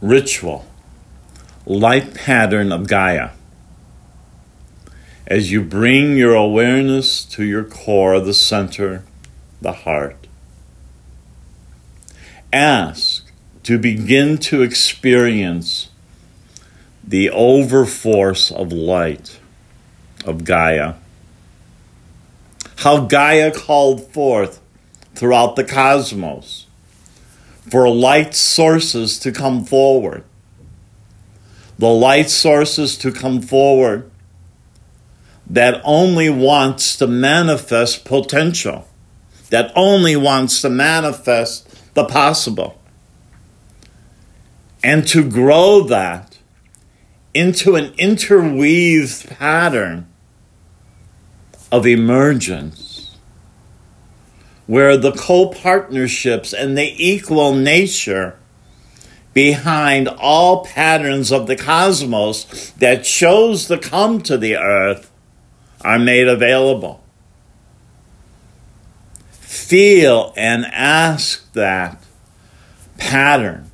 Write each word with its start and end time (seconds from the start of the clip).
ritual, 0.00 0.64
light 1.64 2.14
pattern 2.14 2.72
of 2.72 2.88
Gaia. 2.88 3.30
As 5.26 5.50
you 5.50 5.62
bring 5.62 6.16
your 6.16 6.34
awareness 6.34 7.24
to 7.24 7.44
your 7.44 7.64
core, 7.64 8.20
the 8.20 8.34
center, 8.34 9.04
the 9.60 9.72
heart, 9.72 10.26
ask 12.52 13.30
to 13.64 13.78
begin 13.78 14.38
to 14.38 14.62
experience 14.62 15.90
the 17.02 17.28
overforce 17.28 18.52
of 18.52 18.72
light 18.72 19.40
of 20.24 20.44
Gaia. 20.44 20.94
How 22.76 23.06
Gaia 23.06 23.50
called 23.50 24.12
forth 24.12 24.60
throughout 25.14 25.56
the 25.56 25.64
cosmos 25.64 26.65
for 27.70 27.88
light 27.88 28.34
sources 28.34 29.18
to 29.20 29.32
come 29.32 29.64
forward. 29.64 30.24
The 31.78 31.88
light 31.88 32.30
sources 32.30 32.96
to 32.98 33.12
come 33.12 33.42
forward 33.42 34.10
that 35.48 35.80
only 35.84 36.28
wants 36.30 36.96
to 36.96 37.06
manifest 37.06 38.04
potential, 38.04 38.88
that 39.50 39.72
only 39.76 40.16
wants 40.16 40.60
to 40.62 40.70
manifest 40.70 41.94
the 41.94 42.04
possible. 42.04 42.80
And 44.82 45.06
to 45.08 45.28
grow 45.28 45.82
that 45.84 46.38
into 47.34 47.76
an 47.76 47.92
interweaved 47.98 49.28
pattern 49.28 50.06
of 51.70 51.86
emergence, 51.86 52.85
where 54.66 54.96
the 54.96 55.12
co 55.12 55.48
partnerships 55.48 56.52
and 56.52 56.76
the 56.76 56.94
equal 56.98 57.54
nature 57.54 58.38
behind 59.32 60.08
all 60.08 60.64
patterns 60.64 61.30
of 61.30 61.46
the 61.46 61.56
cosmos 61.56 62.70
that 62.78 63.04
chose 63.04 63.66
to 63.66 63.76
come 63.76 64.20
to 64.22 64.38
the 64.38 64.56
earth 64.56 65.12
are 65.82 65.98
made 65.98 66.26
available. 66.26 67.04
Feel 69.30 70.32
and 70.36 70.64
ask 70.66 71.52
that 71.52 72.02
pattern 72.96 73.70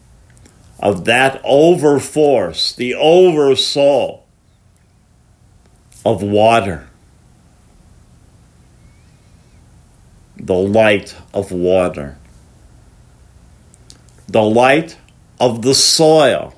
of 0.79 1.05
that 1.05 1.41
over 1.45 2.01
force, 2.01 2.73
the 2.73 2.95
over 2.95 3.55
soul 3.55 4.27
of 6.05 6.23
water, 6.23 6.89
the 10.43 10.55
light 10.55 11.17
of 11.33 11.53
water, 11.53 12.19
the 14.27 14.43
light 14.43 14.99
of 15.39 15.63
the 15.63 15.75
soil, 15.75 16.55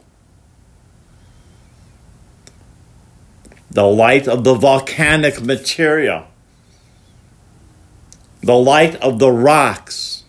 the 3.71 3.85
light 3.87 4.27
of 4.27 4.43
the 4.45 4.55
volcanic 4.55 5.43
material, 5.43 6.27
the 8.43 8.57
light 8.57 8.97
of 8.97 9.19
the 9.19 9.31
rocks. 9.31 10.23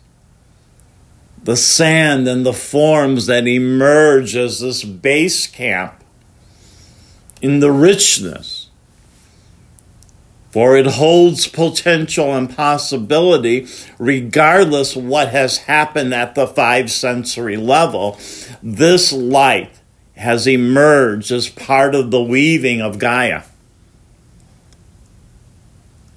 The 1.44 1.56
sand 1.56 2.28
and 2.28 2.44
the 2.44 2.54
forms 2.54 3.28
that 3.28 3.46
emerge 3.48 4.36
as 4.36 4.62
this 4.62 4.84
base 4.84 5.46
camp 5.46 6.04
in 7.40 7.60
the 7.60 7.72
richness. 7.72 8.65
For 10.56 10.78
it 10.78 10.88
holds 10.88 11.48
potential 11.50 12.34
and 12.34 12.50
possibility 12.50 13.68
regardless 14.00 14.96
what 14.96 15.28
has 15.28 15.58
happened 15.58 16.14
at 16.14 16.34
the 16.34 16.48
five 16.48 16.90
sensory 16.90 17.58
level. 17.58 18.18
This 18.64 19.12
light 19.12 19.82
has 20.16 20.48
emerged 20.48 21.30
as 21.30 21.50
part 21.50 21.94
of 21.94 22.10
the 22.10 22.24
weaving 22.24 22.80
of 22.80 23.00
Gaia. 23.00 23.42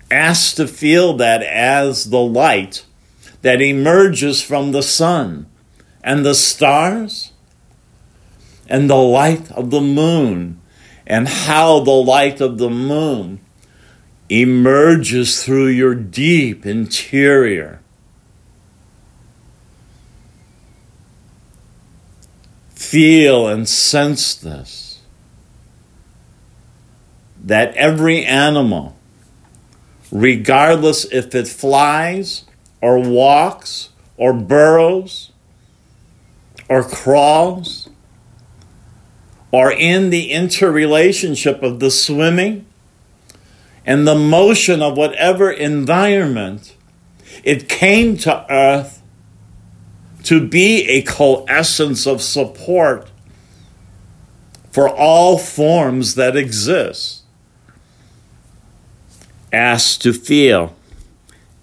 Ask 0.08 0.54
to 0.54 0.68
feel 0.68 1.14
that 1.14 1.42
as 1.42 2.10
the 2.10 2.20
light 2.20 2.84
that 3.42 3.60
emerges 3.60 4.40
from 4.40 4.70
the 4.70 4.84
sun 4.84 5.46
and 6.04 6.24
the 6.24 6.36
stars 6.36 7.32
and 8.68 8.88
the 8.88 8.94
light 8.94 9.50
of 9.50 9.72
the 9.72 9.80
moon, 9.80 10.60
and 11.08 11.26
how 11.26 11.80
the 11.80 11.90
light 11.90 12.40
of 12.40 12.58
the 12.58 12.70
moon 12.70 13.40
emerges 14.28 15.44
through 15.44 15.68
your 15.68 15.94
deep 15.94 16.66
interior. 16.66 17.80
Feel 22.74 23.48
and 23.48 23.68
sense 23.68 24.34
this. 24.34 25.00
That 27.42 27.74
every 27.76 28.24
animal, 28.24 28.96
regardless 30.10 31.04
if 31.06 31.34
it 31.34 31.48
flies 31.48 32.44
or 32.80 32.98
walks 32.98 33.90
or 34.16 34.32
burrows 34.32 35.30
or 36.68 36.82
crawls 36.82 37.88
or 39.50 39.72
in 39.72 40.10
the 40.10 40.30
interrelationship 40.30 41.62
of 41.62 41.80
the 41.80 41.90
swimming 41.90 42.66
and 43.88 44.06
the 44.06 44.14
motion 44.14 44.82
of 44.82 44.98
whatever 44.98 45.50
environment, 45.50 46.76
it 47.42 47.70
came 47.70 48.18
to 48.18 48.44
earth 48.52 49.02
to 50.24 50.46
be 50.46 50.86
a 50.90 51.00
coessence 51.00 52.06
of 52.06 52.20
support 52.20 53.10
for 54.70 54.90
all 54.90 55.38
forms 55.38 56.16
that 56.16 56.36
exist. 56.36 57.22
Asked 59.54 60.02
to 60.02 60.12
feel 60.12 60.76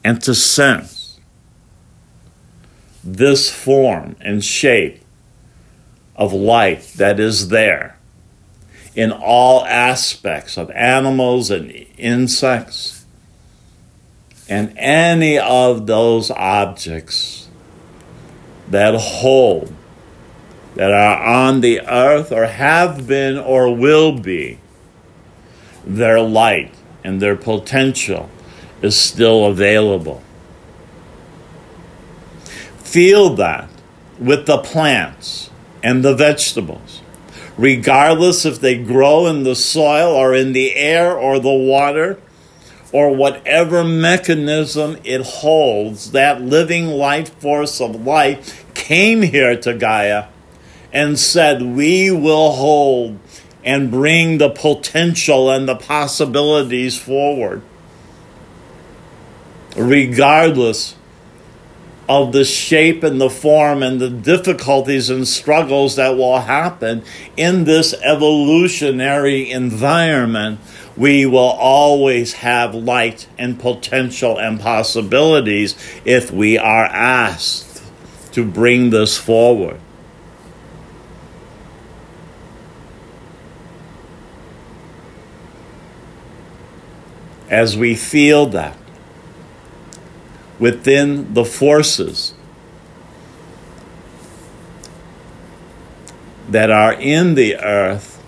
and 0.03 0.19
to 0.23 0.33
sense 0.33 1.19
this 3.03 3.51
form 3.51 4.15
and 4.19 4.43
shape 4.43 4.99
of 6.15 6.33
life 6.33 6.95
that 6.95 7.19
is 7.19 7.49
there 7.49 7.99
in 8.95 9.11
all 9.11 9.65
aspects 9.65 10.57
of 10.57 10.71
animals 10.71 11.51
and 11.51 11.69
insects 11.97 13.05
and 14.47 14.73
any 14.77 15.37
of 15.37 15.85
those 15.87 16.31
objects 16.31 17.49
that 18.69 18.95
hold 18.95 19.73
that 20.75 20.91
are 20.91 21.23
on 21.23 21.61
the 21.61 21.81
earth 21.81 22.31
or 22.31 22.45
have 22.45 23.07
been 23.07 23.37
or 23.37 23.73
will 23.75 24.17
be 24.17 24.59
their 25.85 26.19
light 26.19 26.73
and 27.03 27.21
their 27.21 27.35
potential 27.35 28.29
is 28.81 28.99
still 28.99 29.45
available. 29.45 30.21
Feel 32.77 33.35
that 33.35 33.69
with 34.19 34.45
the 34.45 34.57
plants 34.57 35.49
and 35.83 36.03
the 36.03 36.15
vegetables, 36.15 37.01
regardless 37.57 38.45
if 38.45 38.59
they 38.59 38.77
grow 38.77 39.27
in 39.27 39.43
the 39.43 39.55
soil 39.55 40.13
or 40.13 40.33
in 40.33 40.53
the 40.53 40.75
air 40.75 41.17
or 41.17 41.39
the 41.39 41.49
water 41.49 42.19
or 42.91 43.15
whatever 43.15 43.83
mechanism 43.83 44.97
it 45.03 45.21
holds, 45.21 46.11
that 46.11 46.41
living 46.41 46.87
life 46.87 47.33
force 47.39 47.81
of 47.81 48.05
life 48.05 48.65
came 48.73 49.21
here 49.21 49.57
to 49.59 49.73
Gaia 49.73 50.27
and 50.93 51.19
said, 51.19 51.61
We 51.61 52.11
will 52.11 52.53
hold 52.53 53.19
and 53.63 53.91
bring 53.91 54.37
the 54.37 54.49
potential 54.49 55.49
and 55.49 55.67
the 55.67 55.75
possibilities 55.75 56.97
forward, 56.97 57.61
regardless 59.75 60.95
of 62.07 62.33
the 62.33 62.45
shape 62.45 63.03
and 63.03 63.19
the 63.19 63.29
form 63.29 63.81
and 63.81 63.99
the 63.99 64.09
difficulties 64.09 65.09
and 65.09 65.27
struggles 65.27 65.95
that 65.95 66.15
will 66.15 66.39
happen 66.39 67.03
in 67.35 67.63
this 67.63 67.93
evolutionary 68.03 69.49
environment, 69.49 70.59
we 70.95 71.25
will 71.25 71.39
always 71.39 72.33
have 72.33 72.75
light 72.75 73.27
and 73.37 73.59
potential 73.59 74.37
and 74.37 74.59
possibilities 74.59 75.75
if 76.05 76.31
we 76.31 76.57
are 76.57 76.85
asked 76.85 77.83
to 78.33 78.45
bring 78.45 78.91
this 78.91 79.17
forward. 79.17 79.79
As 87.49 87.77
we 87.77 87.95
feel 87.95 88.47
that, 88.47 88.77
within 90.59 91.33
the 91.33 91.45
forces 91.45 92.33
that 96.49 96.69
are 96.69 96.93
in 96.93 97.35
the 97.35 97.57
earth, 97.57 98.21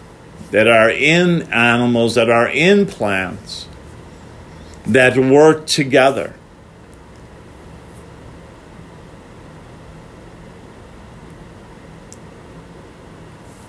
that 0.51 0.67
are 0.67 0.89
in 0.89 1.43
animals, 1.51 2.15
that 2.15 2.29
are 2.29 2.49
in 2.49 2.85
plants, 2.85 3.67
that 4.85 5.17
work 5.17 5.65
together. 5.65 6.33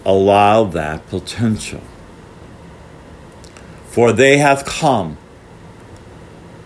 allow 0.08 0.64
that 0.64 1.06
potential. 1.08 1.82
For 3.88 4.10
they 4.10 4.38
have 4.38 4.64
come 4.64 5.18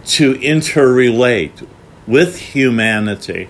to 0.07 0.35
interrelate 0.35 1.67
with 2.07 2.39
humanity 2.39 3.49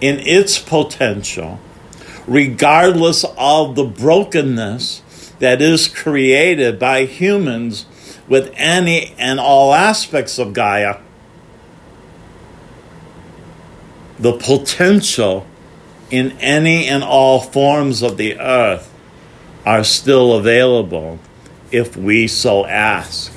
in 0.00 0.18
its 0.20 0.58
potential, 0.58 1.58
regardless 2.26 3.24
of 3.36 3.74
the 3.74 3.84
brokenness 3.84 5.02
that 5.38 5.60
is 5.60 5.88
created 5.88 6.78
by 6.78 7.04
humans 7.04 7.86
with 8.28 8.52
any 8.56 9.14
and 9.18 9.40
all 9.40 9.72
aspects 9.72 10.38
of 10.38 10.52
Gaia. 10.52 10.98
The 14.18 14.36
potential 14.36 15.46
in 16.10 16.32
any 16.40 16.86
and 16.86 17.04
all 17.04 17.40
forms 17.40 18.02
of 18.02 18.16
the 18.16 18.38
earth 18.38 18.92
are 19.64 19.84
still 19.84 20.34
available 20.34 21.18
if 21.70 21.96
we 21.96 22.26
so 22.26 22.66
ask. 22.66 23.32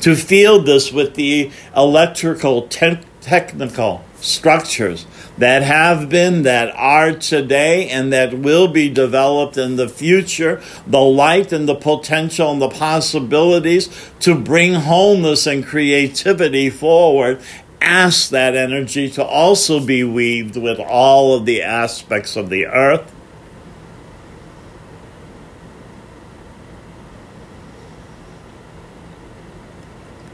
To 0.00 0.14
feel 0.14 0.60
this 0.60 0.92
with 0.92 1.14
the 1.14 1.50
electrical, 1.76 2.68
te- 2.68 3.00
technical 3.20 4.04
structures 4.20 5.06
that 5.38 5.62
have 5.62 6.08
been, 6.08 6.42
that 6.42 6.74
are 6.74 7.12
today, 7.12 7.88
and 7.88 8.12
that 8.12 8.36
will 8.36 8.68
be 8.68 8.88
developed 8.88 9.56
in 9.56 9.76
the 9.76 9.88
future, 9.88 10.60
the 10.86 11.00
light 11.00 11.52
and 11.52 11.68
the 11.68 11.74
potential 11.74 12.50
and 12.50 12.60
the 12.60 12.68
possibilities 12.68 13.88
to 14.20 14.34
bring 14.34 14.74
wholeness 14.74 15.46
and 15.46 15.64
creativity 15.64 16.70
forward. 16.70 17.40
Ask 17.80 18.30
that 18.30 18.56
energy 18.56 19.08
to 19.10 19.24
also 19.24 19.78
be 19.78 20.02
weaved 20.02 20.56
with 20.56 20.80
all 20.80 21.36
of 21.36 21.46
the 21.46 21.62
aspects 21.62 22.34
of 22.34 22.50
the 22.50 22.66
earth 22.66 23.14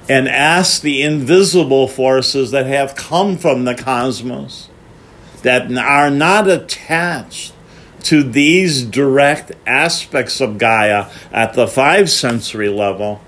and 0.09 0.29
ask 0.29 0.83
the 0.83 1.03
invisible 1.03 1.89
forces 1.89 2.51
that 2.51 2.67
have 2.67 2.95
come 2.95 3.39
from 3.39 3.65
the 3.65 3.75
cosmos, 3.75 4.69
that 5.43 5.73
are 5.77 6.11
not 6.11 6.49
attached 6.49 7.53
to 8.03 8.23
these 8.23 8.85
direct 8.85 9.53
aspects 9.67 10.41
of 10.41 10.59
Gaia 10.59 11.07
at 11.33 11.55
the 11.55 11.67
five 11.67 12.11
sensory 12.11 12.69
level, 12.69 13.21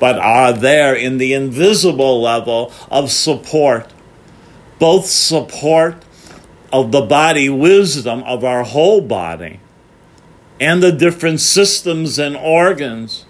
but 0.00 0.18
are 0.18 0.52
there 0.52 0.94
in 0.94 1.18
the 1.18 1.32
invisible 1.32 2.20
level 2.20 2.72
of 2.90 3.12
support, 3.12 3.92
both 4.78 5.06
support 5.06 6.04
of 6.72 6.90
the 6.90 7.02
body 7.02 7.48
wisdom 7.48 8.22
of 8.24 8.44
our 8.44 8.64
whole 8.64 9.00
body 9.00 9.60
and 10.58 10.82
the 10.82 10.92
different 10.92 11.40
systems 11.40 12.18
and 12.18 12.36
organs 12.36 13.25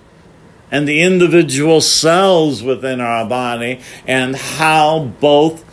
and 0.70 0.86
the 0.86 1.00
individual 1.02 1.80
cells 1.80 2.62
within 2.62 3.00
our 3.00 3.26
body, 3.26 3.80
and 4.06 4.36
how 4.36 5.12
both 5.20 5.64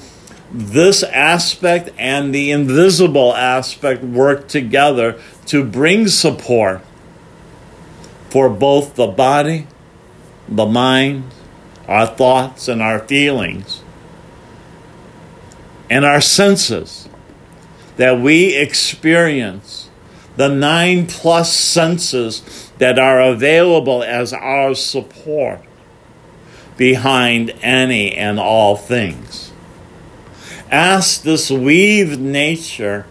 this 0.52 1.02
aspect 1.04 1.90
and 1.98 2.34
the 2.34 2.52
invisible 2.52 3.36
aspect 3.36 4.04
work 4.04 4.48
together 4.48 5.20
to 5.48 5.64
bring 5.64 6.08
support 6.08 6.82
for 8.30 8.50
both 8.50 8.96
the 8.96 9.08
body, 9.08 9.68
the 10.48 10.66
mind, 10.66 11.24
our 11.88 12.06
thoughts, 12.06 12.68
and 12.68 12.82
our 12.82 13.00
feelings, 13.00 13.82
and 15.90 16.06
our 16.06 16.22
senses 16.22 17.10
that 17.98 18.20
we 18.20 18.56
experience 18.56 19.90
the 20.36 20.50
nine 20.50 21.06
plus 21.06 21.56
senses 21.56 22.63
that 22.78 22.98
are 22.98 23.22
available 23.22 24.04
as 24.04 24.34
our 24.34 24.74
support 24.76 25.62
behind 26.78 27.54
any 27.62 28.16
and 28.16 28.40
all 28.40 28.76
things. 28.76 29.52
Ask 30.72 31.22
this 31.22 31.52
weaved 31.52 32.20
nature 32.20 33.06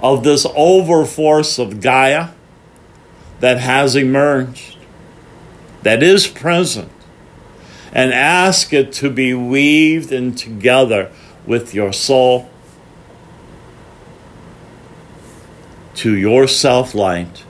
of 0.00 0.22
this 0.22 0.44
overforce 0.46 1.58
of 1.58 1.80
Gaia 1.80 2.30
that 3.40 3.58
has 3.58 3.96
emerged, 3.96 4.76
that 5.82 6.02
is 6.02 6.26
present, 6.26 6.92
and 7.92 8.12
ask 8.12 8.72
it 8.72 8.92
to 8.94 9.08
be 9.08 9.32
weaved 9.32 10.12
in 10.12 10.34
together 10.34 11.10
with 11.46 11.74
your 11.74 11.92
soul 11.92 12.50
to 15.94 16.16
your 16.16 16.46
self 16.46 16.94
light 16.94 17.43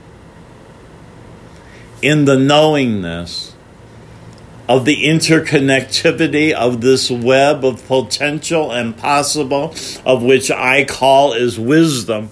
in 2.05 2.25
the 2.25 2.37
knowingness 2.37 3.55
of 4.69 4.85
the 4.85 5.05
interconnectivity 5.05 6.51
of 6.51 6.81
this 6.81 7.09
web 7.09 7.65
of 7.65 7.83
potential 7.87 8.71
and 8.71 8.95
possible, 8.95 9.73
of 10.05 10.21
which 10.21 10.51
I 10.51 10.85
call 10.85 11.33
is 11.33 11.59
wisdom, 11.59 12.29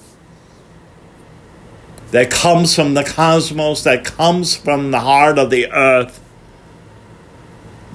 that 2.12 2.30
comes 2.30 2.76
from 2.76 2.94
the 2.94 3.04
cosmos, 3.04 3.84
that 3.84 4.06
comes 4.06 4.56
from 4.56 4.92
the 4.92 5.00
heart 5.00 5.40
of 5.40 5.50
the 5.50 5.72
earth, 5.72 6.24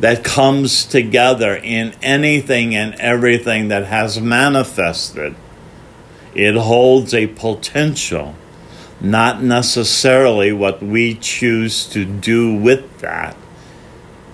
that 0.01 0.25
comes 0.25 0.85
together 0.85 1.55
in 1.55 1.95
anything 2.03 2.75
and 2.75 2.97
everything 2.97 3.69
that 3.69 3.87
has 3.87 4.21
manifested. 4.21 5.37
It 6.35 6.57
holds 6.57 7.15
a 7.15 7.29
potential 7.29 8.35
not 9.01 9.43
necessarily 9.43 10.53
what 10.53 10.83
we 10.83 11.15
choose 11.15 11.87
to 11.87 12.05
do 12.05 12.55
with 12.55 12.99
that 13.01 13.37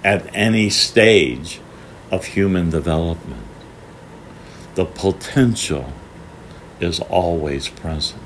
at 0.02 0.28
any 0.34 0.70
stage 0.70 1.60
of 2.10 2.24
human 2.26 2.70
development. 2.70 3.42
The 4.74 4.84
potential 4.84 5.92
is 6.80 7.00
always 7.00 7.68
present. 7.68 8.22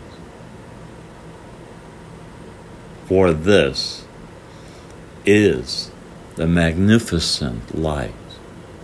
For 3.06 3.32
this 3.32 4.04
is 5.24 5.90
the 6.36 6.46
magnificent 6.46 7.78
light 7.78 8.14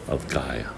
of 0.08 0.28
Gaia. 0.28 0.73